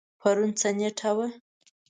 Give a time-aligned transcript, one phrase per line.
[0.19, 1.27] پرون څه نیټه وه؟